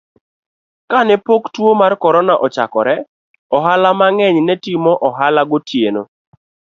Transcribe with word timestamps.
Kane 0.91 1.15
pok 1.25 1.43
tuwo 1.53 1.71
mar 1.81 1.93
Corona 2.03 2.33
ochakore, 2.45 2.95
ohala 3.57 3.89
mang'eny 3.99 4.37
ne 4.43 4.55
timo 4.63 4.91
ohala 5.07 5.41
gotieno, 5.49 6.01